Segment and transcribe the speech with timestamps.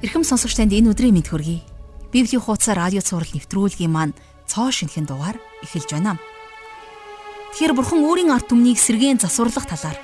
[0.00, 1.60] Ирхэм сонсогч танд энэ өдрийн мэд хүргэе.
[2.08, 4.16] Библийн хуудас радио цаураар нэвтрүүлгийн маань
[4.48, 6.16] цоо шинхэн дугаар эхэлж байна.
[7.52, 10.00] Тэгэхээр бурхан өөрийн ард түмнийг сэргээн засварлах талаар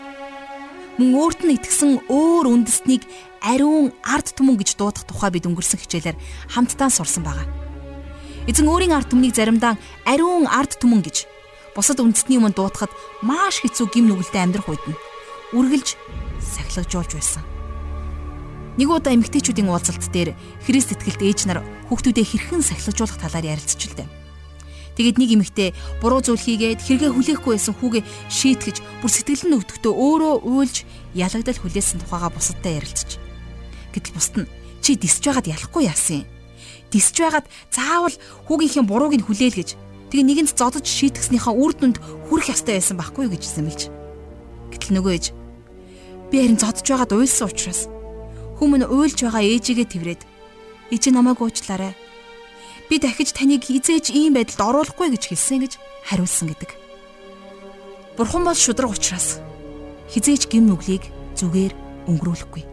[1.01, 3.09] мөн өөрт нь итгэсэн өөр үндэстнийг
[3.41, 6.21] ариун ард түмэн гэж дуудах тухай бид өнгөрсөн хичээлээр
[6.53, 7.49] хамтдаа сурсан байгаа.
[8.45, 11.25] Эзэн өөрийн ард түмнийг заримдаа ариун ард түмэн гэж
[11.73, 12.93] бусад үндэстний өмнө дуудахад
[13.25, 15.01] маш хэцүү гим нүгэлтэд амьдрах үед нь
[15.57, 15.97] үргэлж
[16.37, 17.56] сахилгажуулж байсан.
[18.77, 20.37] Нэг удаа эмэгтэйчүүдийн уулзалт дээр
[20.69, 24.05] Христ итгэлт ээж нар хүүхдүүдээ хэрхэн сахилгажуулах талаар ярилцчихлээ.
[24.97, 29.93] Тэгэд нэг эмэгтэй буруу зүйл хийгээд хэрэгэ хүлээхгүй байсан хүүгээ шийтгэж бүр сэтгэл нь өвдөгтөө
[29.93, 30.77] өөрөө уйлж
[31.13, 33.21] ялагдал хүлээсэн тухайга бусадтай ярилцчих.
[33.93, 34.49] Гэтэл бусд нь
[34.81, 36.29] чи дисж байгаад ялахгүй яасан юм.
[36.93, 38.17] Дисж байгаад заавал
[38.49, 39.77] хүүгийнхээ бурууг нь хүлээл гэж
[40.13, 43.81] тэгээ нэгэнд зодож шийтгэснийхаа үр дүнд хүрэх ёстой байсан байхгүй юу гэж зэмлэж.
[44.73, 45.27] Гэтэл нөгөө ээж
[46.33, 47.93] би харин зодж байгаад уйлсан учраас
[48.57, 50.23] Хүмүүн уйлж байгаа ээжигээ тэрвэрэд
[50.89, 51.93] "Ээж намайг уучлаарай.
[52.89, 55.73] Би дахиж таныг хизээж ийм байдалд оруулахгүй гэж хэлсэн" гэж
[56.09, 56.71] хариулсан гэдэг.
[58.17, 59.45] Бурхан бол шудраг учраас
[60.09, 61.05] хизээж гим нүглийг
[61.37, 61.73] зүгээр
[62.09, 62.65] өнгөрүүлэхгүй.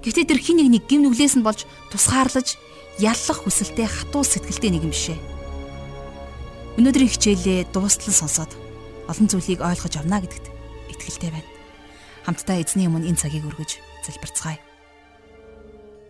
[0.00, 2.56] Гэхдээ тэр хин нэг нэг гим нүглээс нь болж тусгаарлаж
[2.96, 5.18] яллах хүсэлтэй хатуу сэтгэлтэй нэг юм бишээ.
[6.80, 8.56] Өнөөдрийн хичээлээ дуустал сонсоод
[9.04, 10.46] олон зүйлийг ойлгож авна гэдэгт
[10.96, 11.50] итгэлтэй байна.
[12.24, 14.69] Хамтдаа эзний өмнө энэ цагийг өргөж залбирцгаая.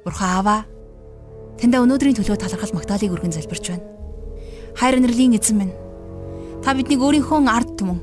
[0.05, 0.57] Бурхан Аава
[1.61, 3.85] таньда өнөөдрийн төлөө талархал магтаалыг өргөн залбирч байна.
[4.73, 5.75] Хайр инэрлийн эзэн минь
[6.65, 8.01] та биднийг өөрийнхөө ард түмэн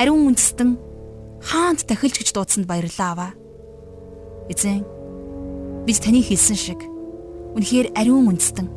[0.00, 0.80] ариун үндэстэн
[1.44, 3.32] хаант дахилж гэж дуудсанд баярлалаа аваа.
[4.48, 4.80] Эзэн
[5.84, 6.80] бид таны хэлсэн шиг
[7.52, 8.72] үнэхээр ариун үндэстэн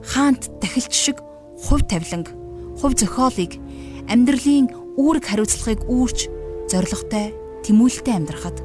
[0.00, 1.20] хаант дахилч шиг
[1.60, 2.32] хувь тавиланг,
[2.80, 3.60] хувь зохиолыг
[4.08, 6.32] амьдралын үүрэг хариуцлагыг үүрч
[6.72, 7.36] зоригтой,
[7.68, 8.64] тэмүүлэлтэй амьдрахад,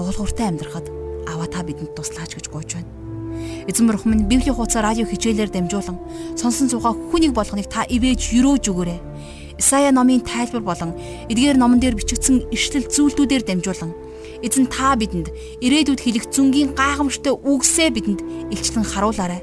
[0.00, 0.97] дуулууртай амьдрахад
[1.28, 2.90] аваа та бидэнд туслаач гэж гуйж байна.
[3.68, 6.00] Эзэн бурхан минь Библийн хуудас радио хичээлээр дамжуулан
[6.40, 9.00] сонсон цугаа хүнийг болгоныг та ивэж юрөөж өгөөрэй.
[9.60, 10.96] Исая номын тайлбар болон
[11.28, 13.92] эдгээр номон дээр бичигдсэн ишлэл зүйлдүүдээр дамжуулан
[14.42, 15.28] эзэн та бидэнд
[15.60, 18.20] ирээдүйд хэлэх зүнгийн гайхамшигтай үгсээ бидэнд
[18.54, 19.42] илчлэн харуулаарай.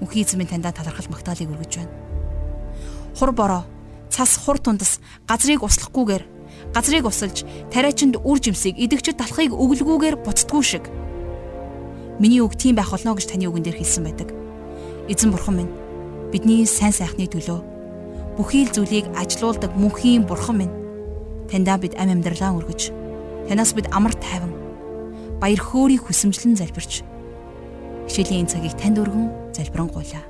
[0.00, 1.92] Мөнхийн эзэн минь таньда талархал магтаалыг өргөж байна.
[3.20, 3.62] Хур бороо,
[4.08, 6.39] цас хур тундас газрыг услахгүйгээр
[6.74, 10.84] газрыг усалж тариачинд үр жимсийг идэгчд талахыг өглгүүгээр буцдгүй шиг.
[12.20, 14.28] Миний үг тийм байх болно гэж таны үгэн дээр хэлсэн байдаг.
[15.08, 15.72] Эзэн бурхан минь
[16.30, 17.58] бидний сайн сайхны төлөө
[18.38, 20.74] бүхий л зүйлийг ажилуулдаг мөнхийн бурхан минь
[21.50, 22.94] таньдаа бид ам амьдралаа өргөж
[23.50, 24.54] танаас бид амар тайван
[25.42, 27.02] баяр хөөргийг хүсэмжлэн залбирч
[28.06, 30.24] хичээлийн энэ цагийг танд өргөн залбирanгуйлаа.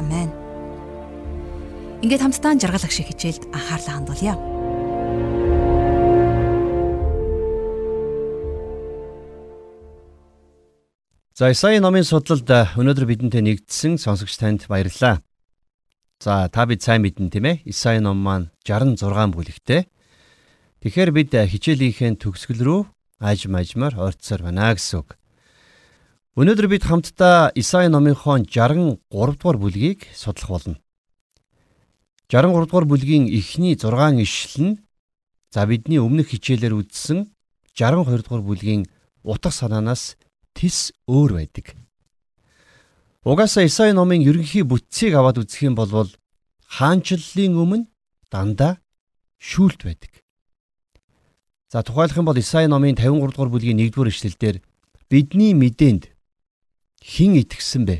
[0.00, 0.30] Амен.
[2.00, 4.34] Ингээд хамтдаа жаргал ах шиг хичээлд анхаарлаа хандуулъя.
[11.32, 15.24] За Исаи номын судлалд өнөөдөр бидэнтэй нэгдсэн сонсогч танд баярлалаа.
[16.20, 17.64] За та бид сайн мэднэ тийм ээ.
[17.64, 19.88] Исаи ном маань 66 бүлэгтэй.
[20.84, 22.80] Тэгэхээр бид хичээлийнхээ төгсгөл рүү
[23.24, 25.16] ааж мажмаар ойртсоор байна гэсэн үг.
[26.36, 30.76] Өнөөдөр бид хамтдаа Исаи номынхон 63 дугаар бүлгийг судлах болно.
[32.28, 34.80] 63 дугаар бүлгийн эхний 6 ишлэл нь
[35.48, 37.32] за бидний өмнөх хичээлээр үзсэн
[37.72, 38.84] 62 дугаар бүлгийн
[39.24, 40.20] утга санаанаас
[40.54, 41.76] тис өөр байдаг.
[43.22, 46.10] Угаасаа Исаи номын ерөнхий бүтцийг аваад үзэх юм бол
[46.66, 47.86] хаанчлалын өмнө
[48.32, 48.82] дандаа
[49.38, 50.12] шүүлт байдаг.
[51.70, 54.56] За тухайлах юм бол Исаи номын 53 дугаар бүлгийн 1-р эшлэлдэр
[55.06, 56.10] бидний мэдээнд
[56.98, 57.96] хэн итгэсэн бэ?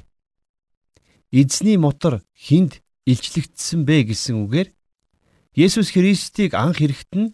[1.30, 4.68] Эзний мотор хүнд илчлэгдсэн бэ гэсэн үгээр
[5.54, 7.32] Есүс Христийг анх хэрэгт нь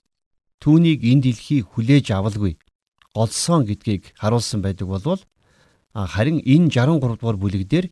[0.61, 2.61] түүнийг энэ дэлхий хүлээж авалгүй
[3.19, 5.21] голсон гэдгийг харуулсан байдаг болвол
[5.93, 7.87] харин энэ 63 дугаар бүлэг дээр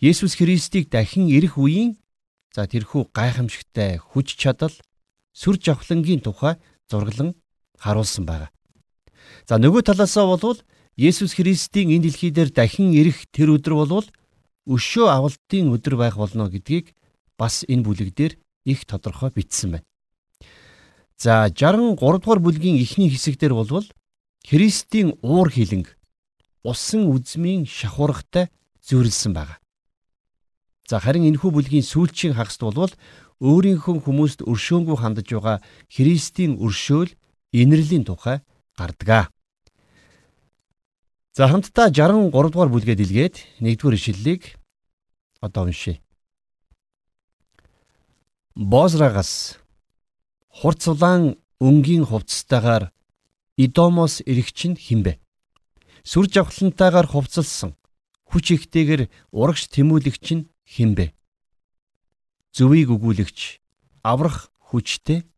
[0.00, 2.00] Есүс Христийг дахин ирэх үеийн
[2.56, 4.72] за тэрхүү гайхамшигтай хүч чадал
[5.36, 6.56] сүр жавхлангийн тухай
[6.88, 7.36] зураглан
[7.76, 8.48] харуулсан байна.
[9.44, 10.58] За нөгөө талаасаа болвол
[10.96, 14.08] Есүс Христийн энэ дэлхий дээр дахин ирэх тэр өдөр болвол
[14.64, 16.96] өшөө авалтын өдөр байх болно гэдгийг
[17.36, 18.32] бас энэ бүлэг дээр
[18.64, 19.86] их тодорхой бичсэн байна.
[21.20, 23.84] За 63 дугаар бүлгийн эхний хэсэг дээр болвол
[24.48, 25.96] Христийн уур хилэнг
[26.64, 28.50] усан үзмийн шахуургатай
[28.82, 29.60] зүйрлсэн байна.
[30.88, 32.92] За харин энэхүү бүлгийн сүүлчийн хагасд болвол
[33.40, 35.56] өөрийнхөө хүмүүст өршөөнгүй хандаж байгаа
[35.88, 37.14] Христийн өршөөл
[37.52, 38.42] инэрлийн тухай
[38.76, 39.30] гардгаа.
[41.32, 44.58] За хамтдаа 63 дугаар бүлгээ дэлгээд 1-р ишлэлийг
[45.40, 46.02] одоо уншъя.
[48.54, 49.56] Бозрагас
[50.50, 52.92] хурцлаан өнгийн хувцастайгаар
[53.64, 55.20] Идомос ирэх чинь хинбэ?
[56.04, 57.76] сүр жавхлантайгаар хувцалсан
[58.30, 61.12] хүч ихтэйгэр урагш тэмүүлэгч нь хинбэ?
[62.56, 63.60] Зүвийг өгүүлэгч
[64.02, 65.28] аврах хүчтэй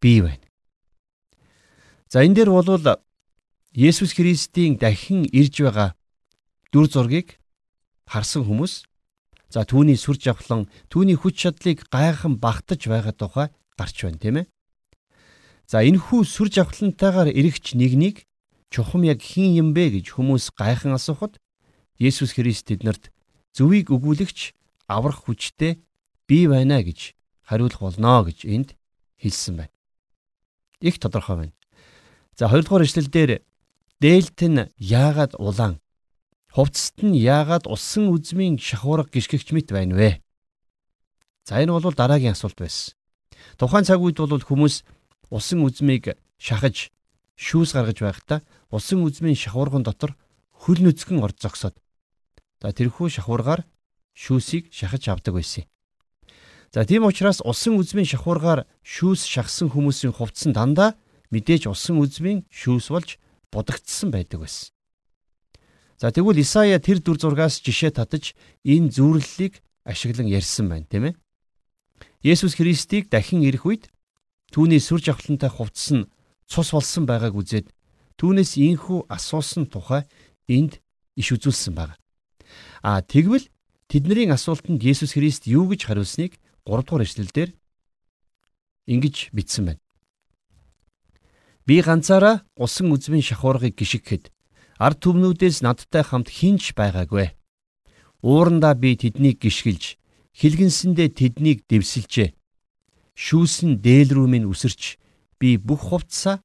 [0.00, 0.46] бий байна.
[2.10, 2.66] За энэ дээр бол
[3.72, 5.94] Есүс Христийн дахин ирж байгаа
[6.72, 7.38] дүр зургийг
[8.08, 8.88] харсан хүмүүс
[9.52, 13.48] за түүний сүр жавхлан түүний хүч чадлыг гайхан багтаж байгаа тухай
[13.78, 14.46] гарч байна тийм ээ.
[15.68, 18.24] За энэ хүү сүр жавхлантайгаар эрэгч нэгнийг
[18.72, 21.36] чухам яг хин юм бэ гэж хүмүүс гайхан асуухад
[22.00, 23.12] Есүс Христ тэднэрт
[23.52, 24.56] зөвийг өгүүлэгч
[24.88, 25.84] аврах хүчтэй
[26.24, 27.12] бий байна гэж
[27.44, 28.80] хариулах болно гэж энд
[29.20, 29.74] хэлсэн байна.
[30.80, 31.54] Их тодорхой байна.
[32.32, 33.44] За хоёрдугаар ишлэл дээр
[34.00, 35.84] дээлт нь яагаад улаан
[36.48, 40.24] хувцст нь яагаад усан үзмийн шахуурга гიშгэгч мэт байна вэ?
[41.44, 42.96] За энэ бол дараагийн асуулт байсан.
[43.60, 44.80] Тухайн цаг үед бол хүмүүс
[45.30, 46.90] усан үзмийг шахаж
[47.36, 48.40] шүүс гаргаж байхдаа
[48.70, 50.16] усан үзмийн шахуурган дотор
[50.50, 51.76] хөл нүцгэн орж зогсоод
[52.60, 53.62] за тэрхүү шахуургаар
[54.18, 55.64] шүүсийг шахаж авдаг байсан.
[56.74, 60.98] За тийм учраас усан үзмийн шахуургаар шүүс шахсан хүмүүсийн хувцсан дандаа
[61.30, 63.16] мэдээж усан үзмийн шүүс болж
[63.52, 64.74] будагдсан байдаг байсан.
[65.98, 71.14] За тэгвэл Исая тэр дүр зургаас жишээ татаж энэ зүйрлэлийг ашиглан ярьсан байна, тийм ээ.
[72.22, 73.90] Есүс Христийг дахин ирэх үед
[74.52, 76.08] Түүний сүр жавхлантай хувцас нь
[76.48, 77.66] цус болсон байгааг үзээд
[78.16, 80.08] түүнээс ийхүү асуусан тухай
[80.48, 80.80] энд
[81.20, 82.00] иш үзүүлсэн баг.
[82.82, 83.46] А тэгвэл
[83.90, 87.50] тэдний асуултанд Есүс Христ юу гэж хариулсныг 3 дугаар эшлэлдэр
[88.88, 89.82] ингэж бичсэн байна.
[91.68, 94.32] Би ганцаараа усан үзмийн шахуургыг гიშгэхэд
[94.80, 97.36] ард түмнүүдээс надтай хамт хинч байгаагүй.
[98.24, 100.00] Уурандаа би тэднийг гიშгэлж,
[100.32, 102.37] хилгэнсэндээ тэднийг дэвсэлжээ
[103.18, 104.94] шүүсэн дээл рүү минь үсэрч
[105.42, 106.38] би бүх хувцсаа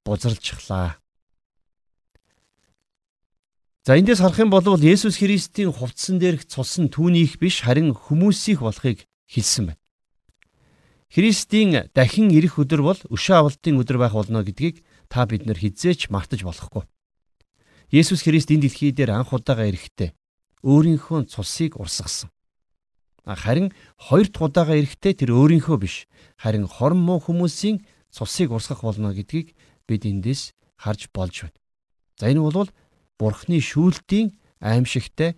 [0.00, 0.96] бузралчихлаа.
[3.84, 8.64] За эндээс харах юм бол Есүс Христийн хувцсан дээрх цус нь түүнийх биш харин хүмүүсийнх
[8.64, 9.82] болохыг хэлсэн байна.
[11.12, 16.10] Христийн дахин ирэх өдөр бол өшөө авалтын өдөр байх болно гэдгийг та бид нар хизээч
[16.10, 16.82] мартаж болохгүй.
[17.92, 20.10] Есүс Христ энэ дэлхий дээр анх удаага ирэхдээ
[20.66, 22.34] өөрийнхөө цусыг урсгасан.
[23.26, 26.06] Харин хоёр дахь удаага эрэхтэй тэр өөрийнхөө биш
[26.38, 27.82] харин хорн муу хүмүүсийн
[28.14, 29.58] цусыг урсгах болно гэдгийг
[29.90, 31.58] бид эндээс харж болж байна.
[32.22, 32.70] За энэ бол
[33.18, 35.34] Бурхны шүүлтийн аимшигтай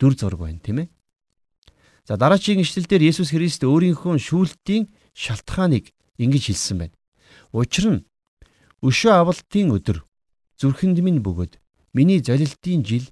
[0.00, 0.88] дүр зураг байна, тийм ээ.
[2.08, 6.96] За дараагийн ишлэлдэр Есүс Христ өөрийнхөө шүүлтийн шалтгааныг ингэж хэлсэн байна.
[7.52, 8.06] Учир нь
[8.82, 10.02] өшөө авалтын өдөр
[10.56, 11.60] зүрхэнд минь бөгөөд
[11.92, 13.06] миний залилтын жил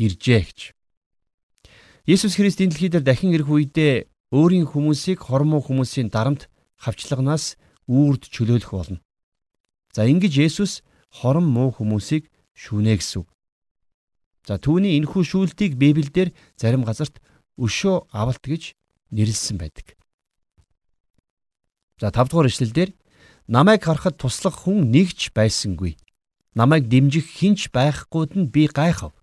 [0.00, 0.60] иржээ гэж.
[2.10, 7.54] Есүс Христ энэ дэлхий дээр дахин ирэх үедээ өөрийн хүмүүсийг хормоо хүмүүсийн дарамт хавчлагнаас
[7.86, 8.98] үүрд чөлөөлөх болно.
[9.94, 10.82] За ингэж Есүс
[11.14, 13.30] хорон муу хүмүүсийг шүнэ гэсэн.
[14.42, 17.22] За түүний энэхүү шүүлтийг Библиэлд зарим газарт
[17.54, 18.74] өшөө авалт гэж
[19.14, 19.94] нэрлсэн байдаг.
[22.02, 22.90] За 5 дугаар ишлэлдэр
[23.46, 25.94] намайг харахад туслах хүн нэгч байсангүй.
[26.58, 29.14] Намайг дэмжих хинч байхгүйд нь би гайхав.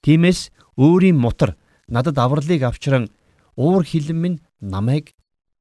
[0.00, 0.48] Тиймээс
[0.80, 3.10] өөрийн мутар надад авралыг авчран
[3.56, 5.12] уур хилэн минь намайг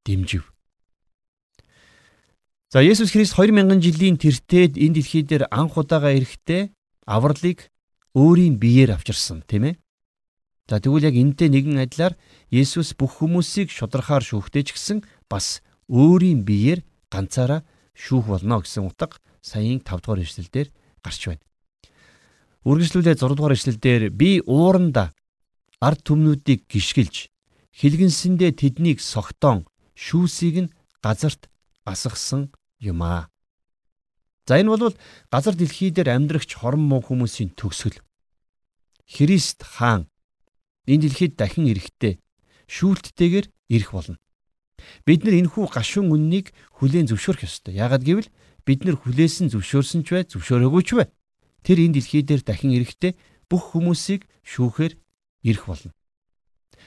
[0.05, 0.53] дэмжив.
[2.73, 6.73] За Есүс Христ 2000 жилийн тэртээд энэ дэлхий дээр анх удаага ирэхдээ
[7.06, 7.69] авралыг
[8.18, 9.75] өөрийн биеэр авчирсан тийм ээ.
[10.69, 12.18] За тэгвэл яг энтэй нэгэн адилаар
[12.49, 16.81] Есүс бүх хүмүүсийг шудархаар шүүхдээ ч гэсэн бас өөрийн биеэр
[17.13, 17.61] ганцаараа
[17.94, 20.68] шүүх болно гэсэн утга саяын 5 дугаар ишлэлдэр
[21.03, 21.44] гарч байна.
[22.65, 25.13] Үргэлжлүүлээ 6 дугаар ишлэлдэр би ууранда
[25.83, 27.28] ард түмнүүдийг гიშгэлж
[27.75, 29.68] хилгэнсэндээ тэднийг согтоон
[29.99, 30.73] шүүсийг нь
[31.04, 31.52] газарт
[31.83, 33.28] асгасан юм аа.
[34.47, 34.95] За энэ бол
[35.33, 37.99] газар дэлхий дээр амьдрагч хорон муу хүмүүсийн төгсгөл.
[39.04, 40.07] Христ хаан
[40.87, 42.19] энэ дэлхийд дахин ирэхдээ
[42.71, 44.18] шүүлттэйгээр ирэх болно.
[45.07, 47.75] Бид нар энэхүү гашуун үннийг хүлээн зөвшөөрөх ёстой.
[47.75, 48.28] Яагад гэвэл
[48.68, 51.07] бид нар хүлээсэн зөвшөөрсөн ч бай, зөвшөөрөөгүй ч бай.
[51.63, 53.16] Тэр энэ дэлхий дээр дахин ирэхдээ
[53.47, 54.99] бүх хүмүүсийг шүүхээр
[55.44, 55.92] ирэх болно.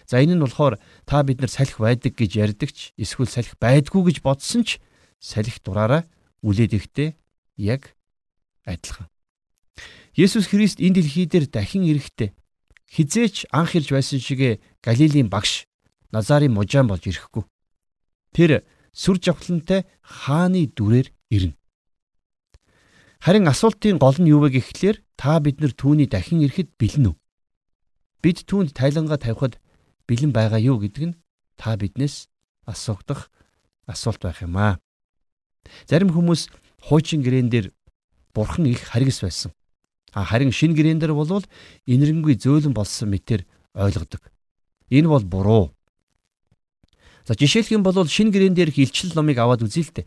[0.09, 4.17] За энэ нь болохоор та бид нар салхи байдаг гэж ярьдагч эсвэл салхи байдгүй гэж
[4.25, 4.81] бодсон ч
[5.21, 6.09] салхи дураараа
[6.43, 7.09] үлээд ихтэй
[7.57, 7.97] яг
[8.65, 9.09] адилхан.
[10.17, 12.33] Есүс Христ энэ дэлхий дээр дахин ирэхдээ
[12.89, 15.67] хизээч анх ирж байсан шигэ Галилийн багш
[16.13, 17.45] Назарын мужаан болж ирэхгүй.
[18.33, 21.59] Тэр сүр жавхлантай хааны дүрээр ирнэ.
[23.21, 27.17] Харин асуултын гол нь юу вэ гэхлээр та бид нар түүний дахин ирэхэд бэлэн үү?
[28.23, 29.61] Бид түүнд тайлангаа тавихад
[30.09, 31.19] бэлэн байгаа юу гэдэг нь
[31.57, 32.29] та биднээс
[32.67, 33.31] асуухдах
[33.87, 34.79] асуулт байх юм аа.
[35.87, 36.51] Зарим хүмүүс
[36.87, 37.67] хуучин гэрээн дээр
[38.35, 39.53] бурхан их харгас байсан.
[40.13, 41.45] Харин шин гэрэн дээр бол
[41.85, 43.45] инэрэнгүй зөөлөн болсон мэтэр
[43.75, 44.23] ойлгодог.
[44.89, 45.65] Энэ бол буруу.
[47.27, 50.07] За жишээлх юм бол шин гэрэн дээрх илчил номыг аваад үзье л дээ.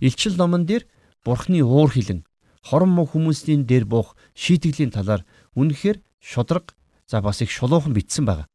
[0.00, 0.86] Илчил номон дээр
[1.22, 2.24] бурхны уур хилэн
[2.66, 5.22] хорон муу хүмүүсийн дээр буух шийтгэлийн талаар
[5.54, 6.74] үнэхээр шудраг
[7.06, 8.46] за бас их шулуухан бичсэн байна.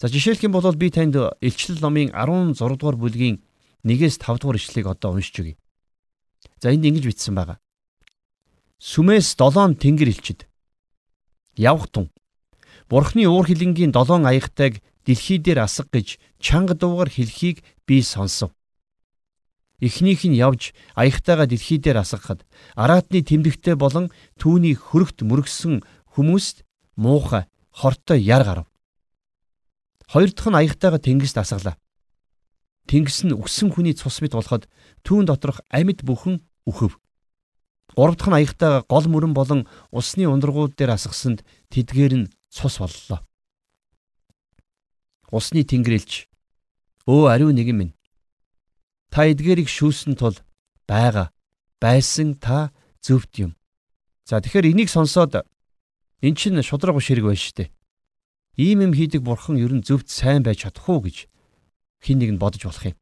[0.00, 3.42] За жишээлх юм бол би танд илчил номын 16 дугаар бүлгийн
[3.84, 5.56] 1-ээс 5 дугаар ишлэгийг одоо уншиж өгье.
[6.60, 7.58] За энд ингэж бичсэн байна.
[8.82, 10.48] Сүмээс долоон тэнгэр илчид
[11.56, 12.10] явх тун
[12.88, 18.50] Бурхны уур хилэнгийн долоон аягтайг дэлхий дээр асах гэж чанга дуугар хэлхийг би сонсов.
[19.80, 22.44] Эхнийх нь явж аягтайгаа дэлхий дээр асгахад
[22.76, 25.80] араатны тэмдэгтэй болон түүний хөрөгт мөргсөн
[26.12, 26.63] хүмүүст
[26.96, 28.66] муухай хортой яр гарав.
[30.06, 31.76] Хоёр дахь нь аягтайгаа тэнгист асглаа.
[32.86, 34.68] Тэнгис нь үгсэн хүний цус мэт болоход
[35.02, 37.00] түүн доторх амьд бүхэн үхв.
[37.96, 43.24] Гурав дахь нь аягтайгаа гол мөрөн болон усны ундрагууд дээр асгасанд тэдгээр нь цус боллоо.
[45.32, 46.28] Усны тэнгэрэлж
[47.10, 47.96] өө ариун нэгэн минь
[49.10, 50.36] та эдгээрийг шүүсэн тул
[50.86, 51.30] байгаа
[51.80, 53.52] байсан та зөвхт юм.
[54.24, 55.46] За тэгэхээр энийг сонсоод
[56.24, 57.68] эн чинь шудраг биш хэрэг байна шүү дээ.
[58.56, 61.28] Ийм юм хийдэг бурхан ер нь зөвхт сайн байж чадах уу гэж
[62.00, 62.96] хин нэг нь бодож болох юм.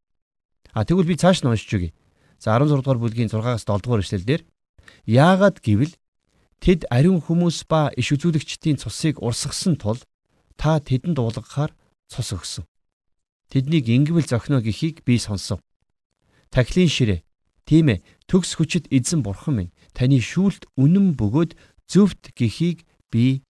[0.75, 1.95] А тэгвэл би цааш нь уншиж өгье.
[2.43, 4.43] За 16 дугаар бүлгийн 6-аас 7 дугаар эшлэлдэр
[5.07, 5.95] Яагаад гэвэл
[6.59, 10.03] тэд ариун хүмүүс ба иш үзүүлэгчдийн цусыг урсгасан тул
[10.59, 11.71] та тэдэнд уулгахаар
[12.11, 12.65] цус өгсөн.
[13.51, 15.61] Тэднийг ингэвэл зохино гэхийг би сонсов.
[16.51, 17.21] Тахилын ширээ.
[17.67, 21.55] Тийм ээ, төгс хүчит эзэн бурхан минь таны шүүлт үнэн бөгөөд
[21.87, 23.45] зөвхт гэхийг би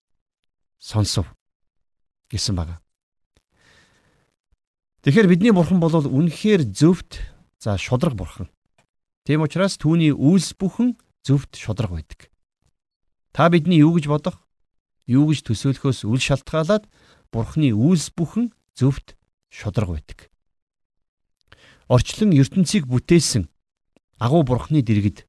[0.82, 1.30] сонсов
[2.34, 2.82] гэсэн байна.
[5.06, 7.22] Тэгэхээр бидний бурхан бол үнэхээр зөвхт
[7.62, 8.50] за шудраг бурхан.
[9.22, 12.30] Тийм учраас түүний үйлс бүхэн зөвхт шудраг байдаг.
[13.30, 14.42] Та бидний юу гэж бодох,
[15.06, 16.90] юу гэж төсөөлөхөөс үл шалтгаалаад
[17.32, 19.16] Бурхны үйлс бүхэн зөвхт
[19.48, 20.28] шудраг байдаг.
[21.88, 23.48] Орчлон ертөнцийг бүтээсэн
[24.18, 25.24] агуу Бурхны дэргэд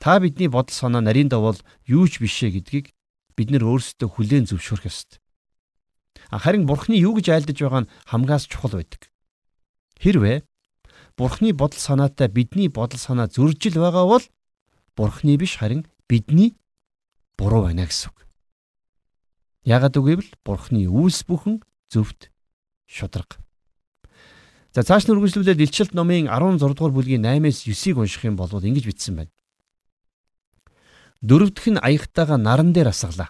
[0.00, 2.90] та бидний бодол санаа нарийн давал юу ч бишээ гэдгийг
[3.40, 5.18] бид нэр өөрсдөө хүлээн зөвшөөрөх ёстой.
[6.28, 9.08] Харин Бурхны юу гэж айлдаж байгаа нь хамгаас чухал байдаг.
[10.04, 10.44] Хэрвээ
[11.16, 14.24] Бурхны бодол санаатай бидний бодол санаа зөржил байгаа бол
[14.92, 16.60] Бурхны биш харин бидний
[17.40, 18.28] буруу байна гэсэн үг.
[19.64, 22.28] Яагад үгээвэл Бурхны үйлс бүхэн зөвхт
[22.84, 23.40] шудраг.
[24.70, 28.86] За цааш нь үргэлжлүүлээд Илчилт номын 16 дугаар бүлгийн 8-аас 9-ийг унших юм бол ингэж
[28.86, 29.32] бичсэн байна.
[31.20, 33.28] Дөрөвдөх нь аягтайгаа наран дээр асглаа.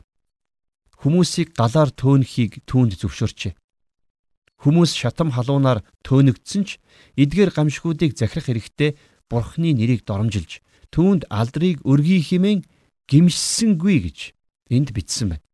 [1.03, 3.59] Хүмүүсийг галаар төөнхийг түүнд зөвшөөрчээ.
[4.63, 6.79] Хүмүүс шатам халуунаар төөнөгдсөн ч
[7.19, 8.95] эдгээр гамшгуудыг захирах хэрэгтэй
[9.27, 10.61] Бурхны нэрийг доромжилж
[10.95, 12.63] түүнд алдрыг өргий химэн
[13.11, 14.19] гимшсэнгүй гэж
[14.71, 15.47] энд бичсэн байна.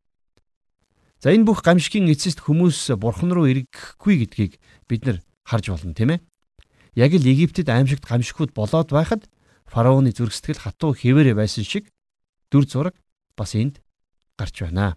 [1.23, 6.19] За энэ бүх гамшигын эцэст хүмүүс бурхан руу эргэхгүй гэдгийг бид нар харж болно тийм
[6.19, 6.21] ээ.
[7.01, 9.25] Яг л Египтэд аимшигт гамшигуд болоод байхад
[9.65, 11.89] фараоны зүрхсэтгэл хатуу хэвээрээ байсан шиг
[12.51, 12.95] дүр зураг
[13.37, 13.83] бас энд
[14.39, 14.97] гарч байна.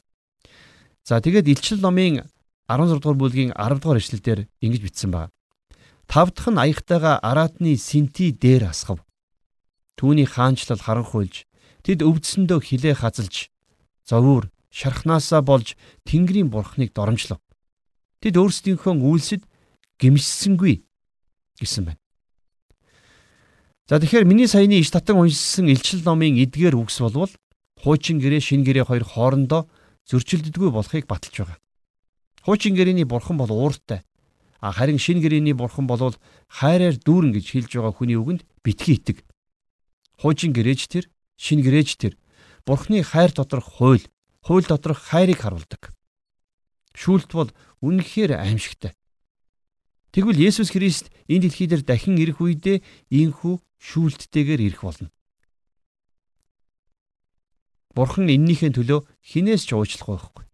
[1.04, 2.30] За тэгээд Илчил номын
[2.68, 5.34] 16 дугаар бүлгийн 10 дугаар эшлэлдэр ингэж бичсэн байна.
[6.08, 9.00] Тав дахь нь аягтайгаа араатны синти дээр асгав.
[9.98, 11.46] Түүний хаанчлал харанхуйлж
[11.86, 13.50] тэд өвдсөндөө хилээ хазалж
[14.10, 15.78] зовөр шархнаасаа болж
[16.08, 17.42] Тэнгэрийн бурхныг доромжлов.
[18.22, 19.44] Тэд өөрсдийнхөө үйлсэд
[20.02, 20.86] гимшсэнгүй
[21.60, 21.99] гэсэн байна.
[23.90, 27.34] За тэгэхээр миний саяны иш татан уншсан илчил номын эдгээр үгс болвол
[27.82, 29.66] хуучин гэрээ шин гэрээ хоёр хоорондоо
[30.06, 31.58] зөрчилддөггүй болохыг баталж байгаа.
[32.46, 34.06] Хуучин гэрээний бурхан бол ууртай.
[34.62, 36.14] А харин шин гэрээний бурхан бол
[36.46, 39.26] хайраар дүүрэн гэж хэлж байгаа хүний үгэнд битгий итэг.
[40.22, 42.14] Хуучин гэрээж тэр, шин гэрээж тэр.
[42.70, 44.06] Бурхны хайр доторх хууль,
[44.46, 45.98] хууль доторх хайрыг харуулдаг.
[46.94, 47.50] Шүүлт бол
[47.82, 48.94] үнэхээр аимшигтай.
[50.12, 52.82] Тэгвэл Есүс Христ энэ дэлхий дээр дахин ирэх үедээ
[53.14, 55.14] ийхүү шүүлттэйгээр ирэх болно.
[57.94, 60.46] Бурхан эннийхээ төлөө хинээс ч уучлах байхгүй.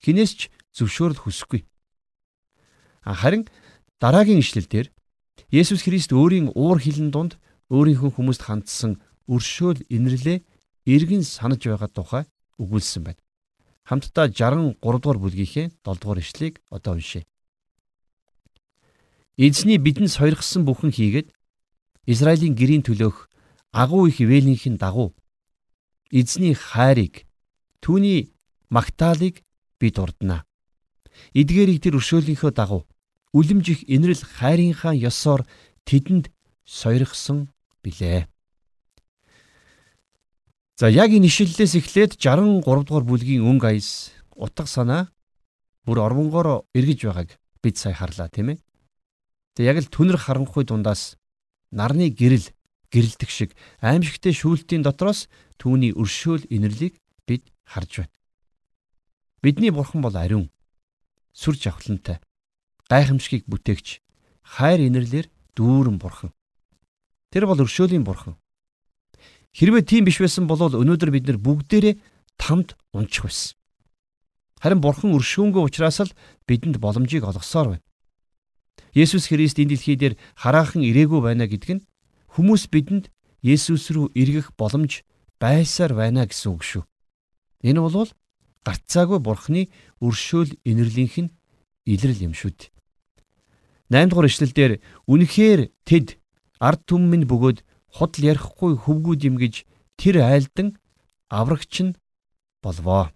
[0.00, 0.40] Хинээс ч
[0.72, 1.68] зөвшөөрөл хүсэхгүй.
[3.04, 3.44] Харин
[4.00, 4.88] дараагийн ишлэл дээр
[5.52, 7.36] Есүс Христ өөрийн уур хилэн дунд
[7.68, 10.44] өөрийнхөө хүмүүст хандсан өршөөл инэрлээ
[10.88, 12.24] эргэн санаж байгаа тухай
[12.56, 13.20] өгүүлсэн байна.
[13.84, 17.24] Хамтдаа 63 дугаар бүлгийнхээ 7 дугаар ишлэгийг одоо уншъя.
[19.36, 21.34] Эзний бидэнд сойрхсан бүхэн хийгээд
[22.06, 23.26] Израилийн гэрийн төлөөх
[23.74, 25.10] агуу их ивэлийнхэн дагуу
[26.14, 27.26] эзний хайрыг
[27.82, 28.30] түүний
[28.70, 29.42] магтаалыг
[29.80, 30.46] би дурднаа.
[31.34, 32.86] Эдгээрийг тэр өршөөлийнхөө дагуу
[33.34, 35.42] үлэмжих инрэл хайрынхаа ёсоор
[35.82, 36.30] тэдэнд
[36.62, 37.50] сойрхсон
[37.82, 38.30] билээ.
[40.78, 45.10] За яг энэ ишлэлээс эхлээд 63 дугаар бүлгийн өнгө аяс утга санаа
[45.82, 47.30] бүр орвонгоор эргэж байгааг
[47.62, 48.58] бид сая харлаа тийм ээ.
[49.54, 51.14] Тэгээ яг л түнэр харанхуй дундаас
[51.70, 52.50] нарны гэрэл
[52.90, 55.30] гэрэлтэх шиг аимшигтэй шүүлтийн дотроос
[55.62, 58.14] түүний өршөөл инэрлийг бид харж байна.
[59.42, 60.50] Бидний бурхан бол ариун,
[61.30, 62.18] сүр жавхлантай,
[62.90, 64.02] гайхамшигыг бүтээгч,
[64.42, 66.34] хайр инэрлэр дүүрэн бурхан.
[67.30, 68.34] Тэр бол өршөөлийн бурхан.
[69.54, 71.94] Хэрвээ тийм биш байсан бол өнөөдөр бид нар бүгдээрээ
[72.38, 73.54] тамд унчих байсан.
[74.58, 76.16] Харин бурхан өршөөнгөө учраас л
[76.48, 77.84] бидэнд боломжийг олгосоор байна.
[78.94, 81.86] Есүс Христ энэ дэлхий дээр хараахан ирээгүй байна гэдг нь
[82.34, 83.10] хүмүүс бидэнд
[83.42, 85.02] Есүс рүү эргэх боломж
[85.42, 86.82] байсаар байна гэсэн үг шүү.
[87.66, 88.10] Энэ бол
[88.64, 89.68] гарцаагүй бурхны
[90.00, 91.34] өршөөл инэрлийнх нь
[91.84, 92.72] илрэл юм шүү дээ.
[93.92, 94.72] 8 дугаар эшлэлдэр
[95.06, 96.16] үнэхээр тэд
[96.58, 97.58] ард түмэн бөгөөд
[98.00, 99.54] худал ярихгүй хөвгүүд юм гэж
[100.00, 100.80] тэр айлдан
[101.28, 101.92] аврагч нь
[102.64, 103.12] болвоо.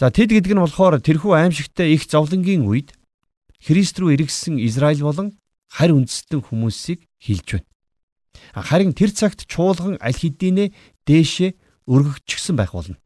[0.00, 2.90] За тэд гэдэг нь болохоор тэрхүү аимшигтай их зовлонгийн үед
[3.60, 5.36] Христ рүү эргэсэн Израиль болон
[5.68, 7.68] харь үндэстэн хүмүүсийг хилж байна.
[8.56, 10.72] Харин тэр цагт чуулган аль хэдийнэ
[11.04, 12.96] дээшээ өргөгчгсөн байх болно.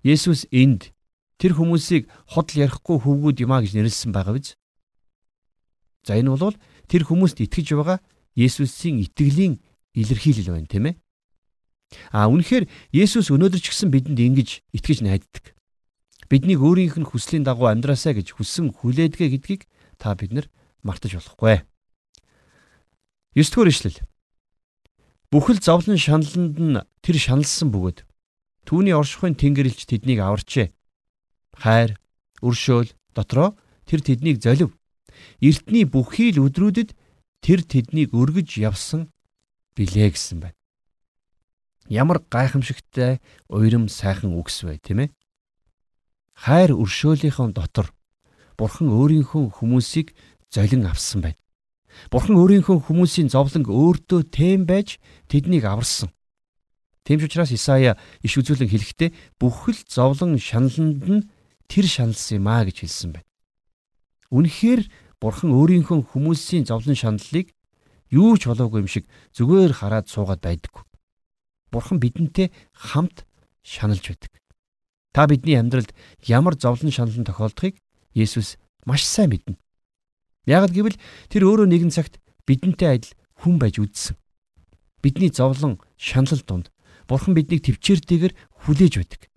[0.00, 0.96] Есүс энд
[1.36, 4.56] тэр хүмүүсийг ходл ярихгүй хөвгүүд юмаа гэж нэрлсэн байгаа биз?
[6.06, 6.56] За энэ бол
[6.88, 7.98] тэр хүмүүст итгэж байгаа
[8.36, 9.60] Есүсийн итгэлийн
[9.96, 10.94] илэрхийлэл байна, тийм ээ?
[12.12, 15.55] А үнэхээр Есүс өнөөдөр ч гэсэн бидэнд ингэж итгэж найддаг
[16.30, 19.62] биднийг өөрийнх нь хүслийн дагуу амьдраасаа гэж хүссэн хүлээдгээ гэдгийг
[19.98, 20.46] та бид нар
[20.82, 21.62] мартаж болохгүй.
[23.36, 23.98] 9 дугаар ишлэл.
[25.30, 28.06] Бүхэл зовлон шаналнд нь тэр шаналсан бөгөөд
[28.66, 30.72] түүний оршихуйн тэнгэрлэгч тэднийг аварчээ.
[31.54, 31.98] Хайр,
[32.42, 33.54] өршөөл дотроо
[33.86, 34.74] тэр тэднийг золив.
[35.40, 36.94] Эртний бүхий л өдрүүдэд
[37.44, 39.12] тэр тэднийг өргөж явсан
[39.76, 40.58] билээ гэсэн байна.
[41.86, 45.14] Ямар гайхамшигтай уйрам сайхан үгс вэ, тийм ээ?
[46.36, 47.88] Хайр өршөөлийнхөө дотор
[48.56, 50.16] Бурхан өөрийнхөө хүмүүсийг
[50.52, 51.40] золин авсан байна.
[52.12, 56.12] Бурхан өөрийнхөө хүмүүсийн зовлонг өөртөө тэм байж тэднийг аварсан.
[57.04, 61.28] Тийм ч учраас Исая иш үзүүлэн хэлэхдээ бүхэл зовлон шаналнд нь
[61.68, 63.28] тэр шаналсан юм а гэж хэлсэн байна.
[64.32, 64.82] Үнэхээр
[65.20, 67.52] Бурхан өөрийнхөө хүмүүсийн зовлон шаналлыг
[68.10, 69.04] юу ч болоогүй юм шиг
[69.36, 70.84] зүгээр хараад суугаад байдаггүй.
[71.72, 73.24] Бурхан бидэнтэй хамт
[73.62, 74.32] шаналж байдаг.
[75.16, 75.96] Та бидний амьдралд
[76.28, 77.80] ямар зовлон шаналн тохиолдохыг
[78.12, 79.56] Есүс маш сайн мэднэ.
[80.44, 81.00] Яг гэвэл
[81.32, 84.12] тэр өөрөө нэгэн цагт бидэнтэй адил хүн байж үдсэн.
[85.00, 86.68] Бидний зовлон шанал донд
[87.08, 88.36] Бурхан биднийг төвчээртэйгээр
[88.68, 89.32] хүлээж байдаг.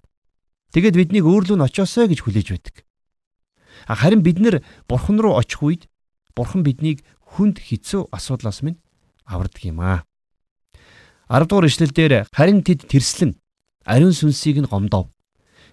[0.76, 2.76] Тэгээд биднийг өөрлөө нь очоосоо гэж хүлээж байдаг.
[3.88, 5.88] Харин бид нэр Бурхан руу очих үед
[6.36, 8.84] Бурхан биднийг хүнд хэцүү асуудлаас минь
[9.24, 10.04] авардаг юм аа.
[11.32, 13.39] 10 дугаар ишлэлдэр харин тэд тэрслэн
[13.88, 15.08] ариун сүнсийг нь гомдов.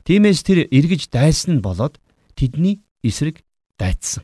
[0.06, 1.98] Тиймээс тэр эргэж дайсан нь болоод
[2.38, 3.42] тэдний эсрэг
[3.74, 4.22] дайцсан.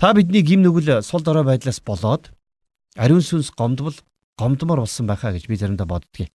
[0.00, 2.32] Та бидний гим нүгэл сул дорой байдлаас болоод
[2.96, 3.92] ариун сүнс гомдвол
[4.40, 6.32] гомдмор болсон байхаа гэж би заримдаа боддгийг.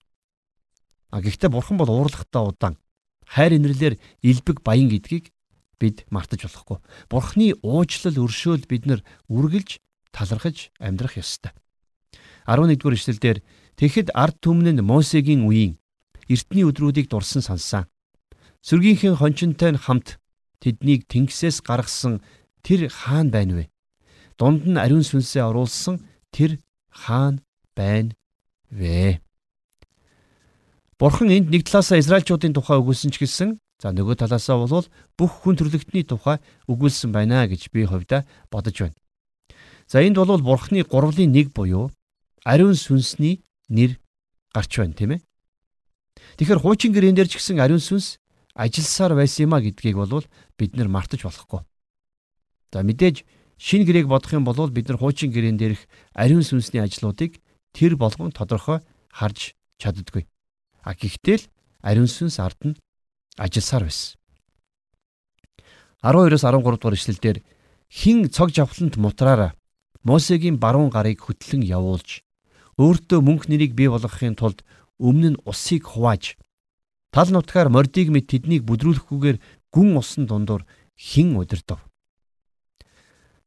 [1.14, 2.82] А гэхдээ бурхан бол уурлахтаа удаан
[3.30, 5.30] хайр инэрлэр илбэг баян гэдгийг
[5.78, 6.82] бид мартаж болохгүй.
[7.14, 9.78] Бурхны уучлал өршөөл бид нар үргэлж
[10.10, 11.54] талархаж амьдрах ёстой.
[12.50, 13.38] 11-р эшлэлдэр
[13.78, 15.78] тэгэхэд ард түмэн нь Мосегийн үеийн
[16.30, 17.89] эртний өдрүүдийг дурсан сонссан.
[18.62, 20.22] Сүргийнхээ хончинтой нь хамт
[20.62, 22.22] тэднийг тэнгисээс гаргасан
[22.62, 23.65] тэр хаан байна вэ?
[24.38, 26.62] Дунд нь ариун сүнсээ оруулсан тэр
[26.94, 27.42] хаан
[27.74, 28.13] байна
[28.70, 29.20] вэ?
[31.00, 34.84] Бурхан энд нэг талаасаа Израильчуудын тухай өгүүлсэн ч гэсэн за нөгөө талаасаа бол
[35.15, 39.00] бүх хүн төрлөختний тухай өгүүлсэн байна гэж би хувьдаа бодож байна.
[39.88, 41.88] За энд бол Бурханы гурвлын нэг буюу
[42.44, 43.39] ариун сүнсний
[43.72, 43.96] нэр
[44.52, 45.24] гарч байна тийм ээ.
[46.39, 48.15] Тэгэхээр хуучин гэрэн дээр ч гэсэн ариун сүнс
[48.56, 50.23] ажилласаар байсан юм а гэдгийг бол
[50.56, 51.67] бид нар мартаж болохгүй.
[52.71, 53.28] За мэдээж
[53.60, 55.84] шин гэрээг бодох юм бол бид нар хуучин гэрэн дээрх
[56.15, 57.43] ариун сүнсний ажлуудыг
[57.75, 58.80] тэр болгон тодорхой
[59.12, 59.52] харж
[59.84, 60.32] чаддаггүй.
[60.88, 61.45] А гэхдээ л
[61.84, 62.80] ариун сүнс ард нь
[63.36, 64.15] ажилласаар байсан.
[66.08, 67.38] 12-оос 13 дугаар ишлэлдэр
[67.91, 69.60] хин цог жавхлант мутраараа
[70.08, 72.23] Мосегийн баруун гарыг хөтлөн явуулж
[72.80, 74.63] өөртөө мөнх нэрийг бий болгохын тулд
[75.00, 76.36] өмнө нь усыг хувааж
[77.10, 79.38] тал нутгаар мордиг мэд тэднийг бүдрүүлэхгүйгээр
[79.74, 81.80] гүн усан дундуур хин удирдав.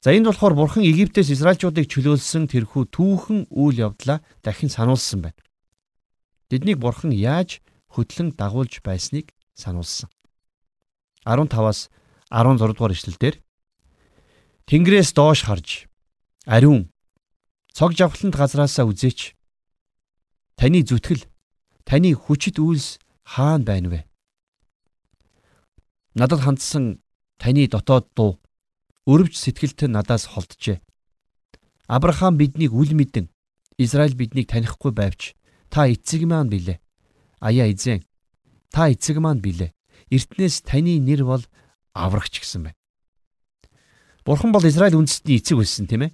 [0.03, 5.39] За энд болохоор бурхан Египтээс Израильчуудыг чөлөөлсөн тэрхүү түүхэн үйл явдлаа дахин сануулсан байна.
[6.51, 10.11] Тэднийг бурхан яаж хөтлөн дагуулж байсныг сануулсан.
[11.23, 11.87] 15-аас
[12.35, 13.39] 16 дугаар ишлэлдэр
[14.67, 15.87] Тэнгэрээс доош харж
[16.47, 16.91] ариун
[17.71, 19.35] цог жавхланд газраасаа үзээч.
[20.59, 21.27] Таны зүтгэл,
[21.85, 24.01] таны хүчит үйлс хаана байна вэ?
[26.15, 27.01] Надад хандсан
[27.39, 28.43] таны дотоод дуу
[29.07, 30.81] өрөвч сэтгэлт надаас холджээ.
[31.89, 33.29] Авраам биднийг үл мэдэн,
[33.79, 35.35] Израиль биднийг танихгүй байвч
[35.69, 36.79] та эцэг маань билээ.
[37.41, 38.05] Аяа эзэн,
[38.71, 39.75] та эцэг маань билээ.
[40.13, 41.43] Эртнээс таны нэр бол
[41.93, 42.79] аврагч гэсэн байна.
[44.25, 46.13] Бурхан бол Израиль үндэстний эцэг байсан тийм ээ.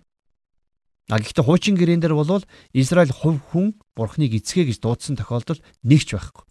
[1.09, 2.45] А гэхдээ хуучин гэрээн дээр бол
[2.77, 6.45] Израиль хувь хүн Бурханыг эцгээ гэж дуудсан тохиолдол нэгч байхгүй.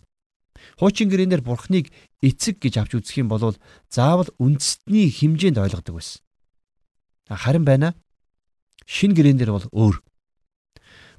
[0.82, 1.94] Хуучин гэрээн дээр Бурханыг
[2.26, 3.54] эцэг гэж авч үзэх юм бол
[3.94, 6.26] заавал үндэстний хэмжээнд ойлгодог байсан.
[7.30, 7.94] Харин байна.
[8.90, 10.02] Шин гэрээн дээр бол өөр.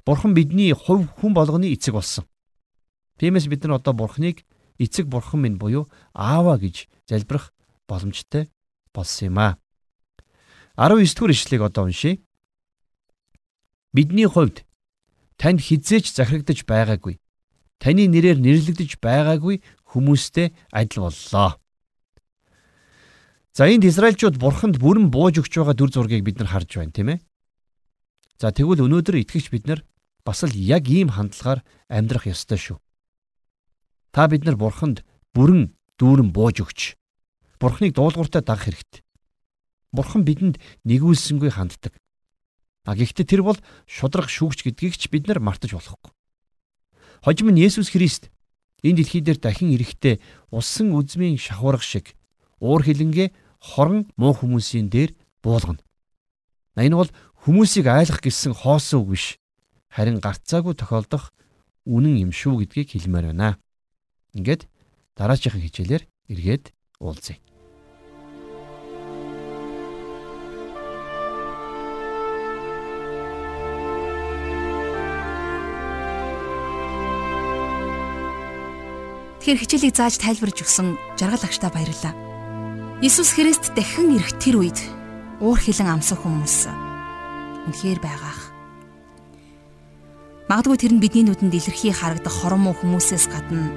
[0.03, 2.27] Бурхан бидний хувь хүн болгоны эцэг болсон.
[3.23, 4.43] Тиймээс бид нар одоо Бурханыг
[4.79, 7.53] эцэг бурхан минь буюу аава гэж залбирах
[7.87, 8.49] боломжтой
[8.93, 9.57] болсон юм а.
[10.75, 12.23] 19 дугаар ишлэгийг одоо уншийе.
[13.93, 14.65] Бидний хувьд
[15.41, 17.17] танд хизээч захирагдаж байгаагүй.
[17.81, 21.57] Таны нэрээр нэрлэгдэж байгаагүй хүмүүстэй адил боллоо.
[23.55, 27.09] За энд Израильчууд бурханд бүрэн бууж өгч байгаа дүр зургийг бид нар харж байна, тийм
[27.15, 27.19] ээ.
[28.37, 29.81] За тэгвэл өнөөдөр итгэгч бид нар
[30.23, 32.77] бас л яг ийм хандлагаар амьдрах ёстой шүү.
[34.13, 35.01] Та бид нар бурханд
[35.33, 36.99] бүрэн дүүрэн бууж өгч
[37.59, 39.01] бурхныг дуулууртай дагах хэрэгтэй.
[39.91, 41.97] Бурхан бидэнд нэгүүлсэнгүй ханддаг.
[42.85, 46.11] А гэхдээ тэр бол шудраг шүүгч гэдгийг ч бид нар мартаж болохгүй.
[47.23, 48.31] Хожим нь Есүс Христ
[48.83, 50.19] энэ дэлхий дээр дахин ирэхдээ
[50.51, 52.15] усан үзмийн шахуурга шиг
[52.63, 55.11] уур хилэнгээ хорон муу хүмүүсийн дээр
[55.43, 55.83] буулгана.
[56.79, 57.11] Энэ бол
[57.43, 59.25] хүмүүсийг айлах гэсэн хоосон үг биш.
[59.91, 61.35] Харин гарцаагүй тохиолдох
[61.83, 63.59] үнэн юм шүү гэдгийг хэлмээр байна.
[64.31, 64.67] Ингээд
[65.19, 66.71] дараачихын хичээлээр эргээд
[67.03, 67.35] уулзъя.
[79.49, 82.13] Тэгэхээр хичээлийг зааж тайлбарж өгсөн жаргал агштаа баярлалаа.
[83.01, 84.77] Иесус Христ дахин ирэх тэр үед
[85.41, 86.69] уур хилэн амсах хүмүүс
[87.65, 88.53] үнэхээр байгаах.
[90.53, 93.73] Магадгүй тэр нь бидний нүдэнд илэрхий харагдах хорон муу хүмүүсээс гадна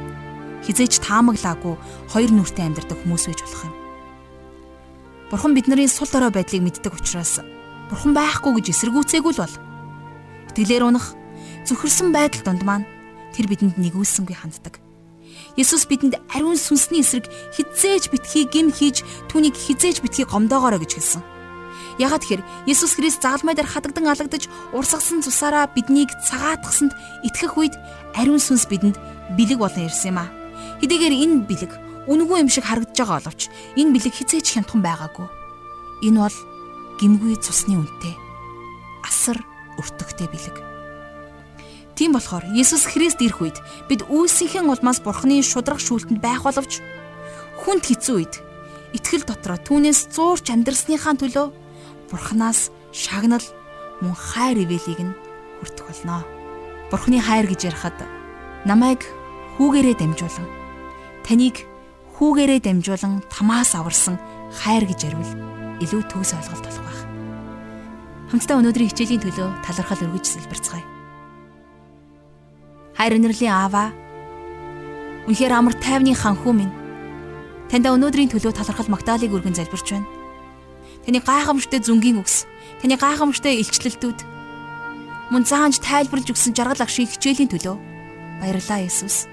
[0.60, 1.80] хизээч таамаглаагүй
[2.12, 3.74] хоёр нүртэй амьдардаг хүмүүс байж болох юм.
[5.32, 7.40] Бурхан бидний сул дорой байдлыг мэддэг учраас
[7.88, 9.56] Бурхан байхгүй гэж эсэргүүцээгүй л бол.
[10.52, 11.16] Итгэлээр унах
[11.64, 12.84] зөвхөрсөн байдал донд маань
[13.32, 14.91] тэр бидэнд нэгүүлсэнгүй ханддаг.
[15.56, 21.22] Есүс бидэнд ариун сүнсний эсрэг хизээж битгий гим хийж түүнийг хизээж битгий гомдоогоорой гэж хэлсэн.
[22.00, 27.76] Ягаад тэгэхээр Есүс Христ загалмай дээр хадагдан алагдаж урсгасан цусаараа биднийг цагаатгсанд итгэх үед
[28.16, 28.96] ариун сүнс бидэнд
[29.36, 30.32] бэлэг болон ирсэн юм а.
[30.80, 31.72] Хэдийгээр энэ бэлэг
[32.08, 35.28] үнгүй юм шиг харагдаж байгаа боловч энэ бэлэг хизээж хямдхан байгаагүй.
[36.08, 36.38] Энэ бол
[36.96, 38.16] гимгүй цусны үнэтэй
[39.04, 39.36] асар
[39.76, 40.71] өртөгтэй бэлэг.
[41.96, 46.80] Тийм болохоор Есүс Христ ирэх үед бид үүсийнхэн улмаас Бурхны шудраг шүүлтэнд байх боловч
[47.60, 48.34] хүнд хэцүү үед
[48.96, 51.46] итгэл дотроо түүнээс зуурч амьдрсныхаа төлөө
[52.08, 53.44] Бурханаас шагнал
[54.00, 55.16] мөн хайр ивэлийг нь
[55.60, 56.24] хүртэх болно.
[56.92, 57.96] Бурхны хайр гэж ярихад
[58.68, 59.00] намайг
[59.56, 60.48] хүүгээрээ дамжуулан
[61.24, 61.56] таныг
[62.16, 64.16] хүүгээрээ дамжуулан тамаас аварсан
[64.52, 65.32] хайр гэж ярил
[65.80, 67.00] илүү төгс ойлголт болох байх.
[68.28, 71.01] Хамтдаа өнөөдрийн хичээлийн төлөө талархал өргөж сэлбэрцгаая.
[72.96, 73.92] Хайр инэрлийн аава.
[75.28, 76.74] Үнэхээр амар тайвны ханхүү минь.
[77.72, 80.08] Таньда өнөөдрийн төлөө талархал магтаалыг өргөн залбирч байна.
[81.06, 82.44] Таны гайхамшигт зүнгийн үгс,
[82.84, 84.18] таны гайхамшигт илчлэлтүүд
[85.32, 87.76] мөн заанж тайлбарлаж өгсөн жаргал агшийн хичээлийн төлөө
[88.44, 89.24] баярлалаа Есүс.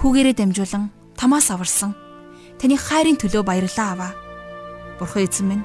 [0.00, 0.88] Хүүгээрээ дамжуулан
[1.20, 1.92] тамаас аварсан
[2.56, 4.12] таны хайрын төлөө баярлалаа аваа.
[4.96, 5.64] Бурхан эзэн минь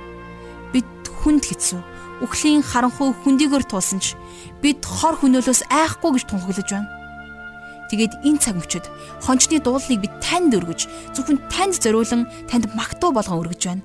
[0.76, 0.90] бид
[1.24, 1.80] хүнд хэцүү
[2.28, 4.20] үхлийн харанхуй хүндийгээр туусан ч
[4.62, 6.97] бид хор хөнөөлөөс айхгүй гэж тунхаглаж байна.
[7.88, 8.86] Тэгээд энэ цаг мөчид
[9.24, 13.84] хончны дуулыг бид танд өргөж зөвхөн танд зориулан танд магтуу болгон өргөж байна.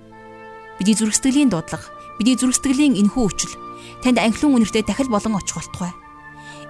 [0.79, 1.87] Бидний зүрх сэтгэлийн дуудлага,
[2.19, 3.55] бидний зүрх сэтгэлийн энхүү өчл
[4.03, 5.95] танд анхлын үнэртэй дахил болон очих болтугай.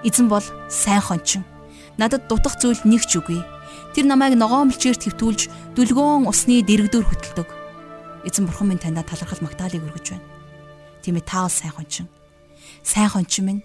[0.04, 1.42] Эзэн бол сайн хончин.
[1.96, 3.40] Надад дутах зүйл нэг ч үгүй.
[3.96, 7.48] Тэр намайг ногоон мэлчээр твтүүлж дүлгөөн усны дэрэгдүүр хөтэлдэг.
[8.28, 10.26] Эзэн бурхан минь таньда талархал магтаалыг өргөж байна.
[11.00, 12.08] Тийм ээ таал сайн хончин.
[12.84, 13.62] Сайн хончин минь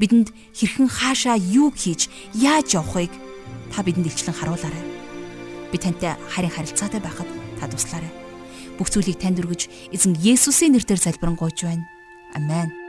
[0.00, 3.12] бидэнд хэрхэн хаашаа юу хийж яаж явахыг
[3.72, 4.84] та бидэнд илчлэн харуулаарай.
[5.72, 7.28] Би тантай харин харилцаатай байхад
[7.58, 8.12] та туслаарай.
[8.78, 11.88] Бүх зүйлийг танд өргөж эзэн Есүсийн нэрээр залбирanгуйж байна.
[12.36, 12.85] Амен.